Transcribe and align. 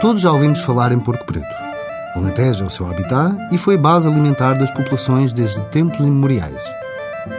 Todos 0.00 0.20
já 0.20 0.30
ouvimos 0.30 0.60
falar 0.60 0.92
em 0.92 1.00
porco 1.00 1.24
preto. 1.24 1.46
O 2.14 2.18
Alentejo 2.18 2.64
é 2.64 2.66
o 2.66 2.70
seu 2.70 2.88
habitat 2.88 3.34
e 3.50 3.56
foi 3.56 3.78
base 3.78 4.06
alimentar 4.06 4.52
das 4.52 4.70
populações 4.70 5.32
desde 5.32 5.60
tempos 5.70 5.98
imemoriais. 6.00 6.62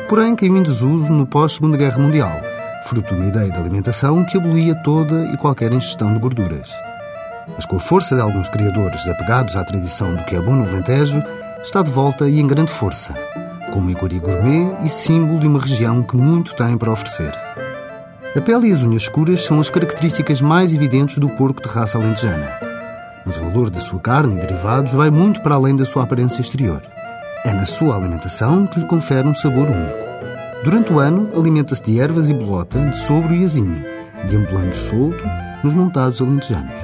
Porém, 0.09 0.35
caiu 0.35 0.57
em 0.57 0.63
desuso 0.63 1.13
no 1.13 1.27
pós-Segunda 1.27 1.77
Guerra 1.77 1.99
Mundial, 1.99 2.41
fruto 2.83 3.13
de 3.13 3.19
uma 3.19 3.27
ideia 3.27 3.51
de 3.51 3.59
alimentação 3.59 4.23
que 4.25 4.37
abolia 4.37 4.73
toda 4.83 5.25
e 5.25 5.37
qualquer 5.37 5.71
ingestão 5.71 6.11
de 6.13 6.19
gorduras. 6.19 6.71
Mas 7.53 7.65
com 7.65 7.75
a 7.75 7.79
força 7.79 8.15
de 8.15 8.21
alguns 8.21 8.49
criadores 8.49 9.07
apegados 9.07 9.55
à 9.55 9.63
tradição 9.63 10.15
do 10.15 10.23
que 10.25 10.35
é 10.35 10.41
bom 10.41 10.55
no 10.55 10.67
Alentejo, 10.67 11.21
está 11.61 11.83
de 11.83 11.91
volta 11.91 12.27
e 12.27 12.39
em 12.39 12.47
grande 12.47 12.71
força, 12.71 13.13
como 13.71 13.91
iguaria 13.91 14.19
gourmet 14.19 14.75
e 14.83 14.89
símbolo 14.89 15.39
de 15.39 15.47
uma 15.47 15.59
região 15.59 16.01
que 16.01 16.17
muito 16.17 16.55
tem 16.55 16.75
para 16.75 16.91
oferecer. 16.91 17.33
A 18.37 18.41
pele 18.41 18.69
e 18.69 18.71
as 18.71 18.83
unhas 18.83 19.01
escuras 19.01 19.43
são 19.43 19.59
as 19.59 19.67
características 19.67 20.41
mais 20.41 20.71
evidentes 20.71 21.17
do 21.17 21.27
porco 21.27 21.59
de 21.59 21.67
raça 21.67 21.97
alentejana. 21.97 22.47
Mas 23.25 23.35
o 23.35 23.41
valor 23.41 23.71
da 23.71 23.79
sua 23.79 23.99
carne 23.99 24.35
e 24.35 24.39
derivados 24.39 24.93
vai 24.93 25.09
muito 25.09 25.41
para 25.41 25.55
além 25.55 25.75
da 25.75 25.85
sua 25.85 26.03
aparência 26.03 26.41
exterior. 26.41 26.83
É 27.43 27.51
na 27.51 27.65
sua 27.65 27.95
alimentação 27.95 28.67
que 28.67 28.79
lhe 28.79 28.85
confere 28.85 29.27
um 29.27 29.33
sabor 29.33 29.67
único. 29.67 29.97
Durante 30.63 30.93
o 30.93 30.99
ano, 30.99 31.31
alimenta-se 31.35 31.81
de 31.81 31.99
ervas 31.99 32.29
e 32.29 32.33
bolota, 32.35 32.79
de 32.79 32.95
sobro 32.95 33.33
e 33.33 33.43
azinho, 33.43 33.83
deambulando 34.27 34.75
solto 34.75 35.25
nos 35.63 35.73
montados 35.73 36.21
alentejanos. 36.21 36.79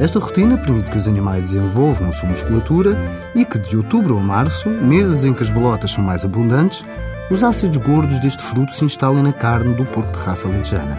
Esta 0.00 0.18
rotina 0.18 0.58
permite 0.58 0.90
que 0.90 0.98
os 0.98 1.06
animais 1.06 1.44
desenvolvam 1.44 2.08
a 2.08 2.12
sua 2.12 2.28
musculatura 2.28 2.98
e 3.36 3.44
que, 3.44 3.60
de 3.60 3.76
outubro 3.76 4.18
a 4.18 4.20
março, 4.20 4.68
meses 4.68 5.24
em 5.24 5.32
que 5.32 5.44
as 5.44 5.50
bolotas 5.50 5.92
são 5.92 6.02
mais 6.02 6.24
abundantes, 6.24 6.84
os 7.30 7.44
ácidos 7.44 7.76
gordos 7.76 8.18
deste 8.20 8.42
fruto 8.42 8.72
se 8.72 8.84
instalem 8.84 9.22
na 9.22 9.32
carne 9.32 9.74
do 9.74 9.84
porco 9.84 10.12
de 10.12 10.24
raça 10.24 10.48
alentejana. 10.48 10.98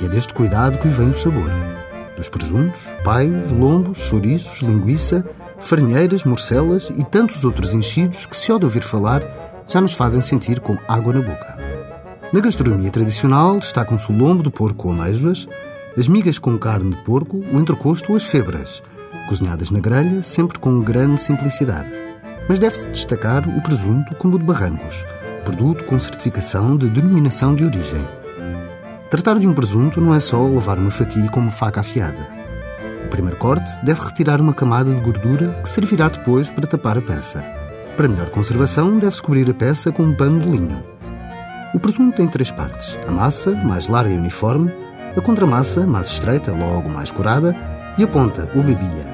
E 0.00 0.04
é 0.04 0.08
deste 0.08 0.34
cuidado 0.34 0.78
que 0.78 0.86
lhe 0.86 0.94
vem 0.94 1.10
o 1.10 1.14
sabor. 1.14 1.50
Dos 2.14 2.28
presuntos, 2.28 2.86
paios, 3.02 3.52
lombos, 3.52 3.96
chouriços, 3.96 4.60
linguiça, 4.60 5.24
farinheiras, 5.58 6.24
morcelas 6.24 6.90
e 6.90 7.02
tantos 7.04 7.44
outros 7.44 7.72
enchidos 7.72 8.26
que, 8.26 8.36
se 8.36 8.52
ao 8.52 8.58
de 8.58 8.66
ouvir 8.66 8.84
falar, 8.84 9.22
já 9.66 9.80
nos 9.80 9.94
fazem 9.94 10.20
sentir 10.20 10.60
com 10.60 10.76
água 10.86 11.14
na 11.14 11.22
boca. 11.22 11.56
Na 12.32 12.40
gastronomia 12.40 12.90
tradicional 12.90 13.58
destacam-se 13.58 14.10
o 14.12 14.16
lombo 14.16 14.42
de 14.42 14.50
porco 14.50 14.76
com 14.76 14.92
amêijoas, 14.92 15.48
as 15.96 16.06
migas 16.06 16.38
com 16.38 16.58
carne 16.58 16.90
de 16.90 17.02
porco, 17.02 17.38
o 17.38 17.58
entrecosto 17.58 18.10
ou 18.10 18.16
as 18.16 18.24
febras, 18.24 18.82
cozinhadas 19.26 19.70
na 19.70 19.80
grelha, 19.80 20.22
sempre 20.22 20.58
com 20.58 20.82
grande 20.82 21.20
simplicidade. 21.20 21.90
Mas 22.48 22.58
deve-se 22.58 22.90
destacar 22.90 23.48
o 23.48 23.62
presunto 23.62 24.14
como 24.16 24.36
o 24.36 24.38
de 24.38 24.44
Barrancos, 24.44 25.04
produto 25.42 25.84
com 25.84 25.98
certificação 25.98 26.76
de 26.76 26.88
denominação 26.88 27.54
de 27.54 27.64
origem. 27.64 28.06
Tratar 29.10 29.38
de 29.38 29.46
um 29.46 29.52
presunto 29.52 30.00
não 30.00 30.14
é 30.14 30.20
só 30.20 30.42
levar 30.46 30.78
uma 30.78 30.90
fatia 30.90 31.28
com 31.28 31.40
uma 31.40 31.50
faca 31.50 31.80
afiada. 31.80 32.28
O 33.04 33.08
primeiro 33.08 33.36
corte 33.36 33.70
deve 33.84 34.00
retirar 34.00 34.40
uma 34.40 34.54
camada 34.54 34.94
de 34.94 35.00
gordura 35.00 35.60
que 35.62 35.68
servirá 35.68 36.08
depois 36.08 36.48
para 36.50 36.66
tapar 36.66 36.96
a 36.96 37.02
peça. 37.02 37.44
Para 37.96 38.08
melhor 38.08 38.30
conservação, 38.30 38.98
deve-se 38.98 39.22
cobrir 39.22 39.50
a 39.50 39.54
peça 39.54 39.92
com 39.92 40.04
um 40.04 40.14
pano 40.14 40.40
de 40.40 40.48
linho. 40.48 40.82
O 41.74 41.78
presunto 41.78 42.16
tem 42.16 42.26
três 42.26 42.50
partes: 42.50 42.98
a 43.06 43.10
massa, 43.10 43.54
mais 43.54 43.88
larga 43.88 44.14
e 44.14 44.16
uniforme, 44.16 44.72
a 45.16 45.20
contramassa, 45.20 45.86
mais 45.86 46.08
estreita, 46.08 46.52
logo 46.52 46.88
mais 46.88 47.10
curada, 47.10 47.54
e 47.98 48.04
a 48.04 48.08
ponta, 48.08 48.50
ou 48.54 48.62
babia. 48.62 49.06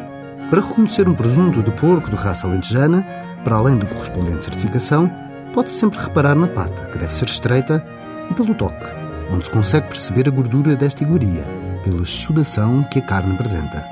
Para 0.48 0.60
reconhecer 0.60 1.08
um 1.08 1.14
presunto 1.14 1.62
de 1.62 1.72
porco 1.72 2.08
de 2.08 2.16
raça 2.16 2.46
alentejana, 2.46 3.04
para 3.42 3.56
além 3.56 3.76
da 3.76 3.86
correspondente 3.86 4.44
certificação, 4.44 5.10
pode-se 5.52 5.78
sempre 5.78 5.98
reparar 6.00 6.34
na 6.34 6.48
pata, 6.48 6.86
que 6.86 6.98
deve 6.98 7.14
ser 7.14 7.26
estreita, 7.26 7.84
e 8.30 8.34
pelo 8.34 8.54
toque, 8.54 8.86
onde 9.32 9.46
se 9.46 9.50
consegue 9.50 9.88
perceber 9.88 10.28
a 10.28 10.30
gordura 10.30 10.76
desta 10.76 11.02
iguaria, 11.02 11.44
pela 11.84 12.04
sudação 12.04 12.82
que 12.84 12.98
a 12.98 13.02
carne 13.02 13.34
apresenta. 13.34 13.84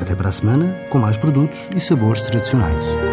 Até 0.00 0.14
para 0.14 0.28
a 0.28 0.32
semana, 0.32 0.74
com 0.90 0.98
mais 0.98 1.16
produtos 1.16 1.68
e 1.74 1.80
sabores 1.80 2.22
tradicionais. 2.22 3.09